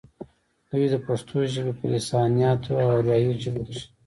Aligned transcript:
دوي 0.69 0.87
د 0.93 0.95
پښتو 1.05 1.35
ژبې 1.53 1.73
پۀ 1.77 1.85
لسانياتو 1.93 2.71
او 2.81 2.87
اريائي 2.97 3.31
ژبو 3.43 3.61
کښې 3.67 3.81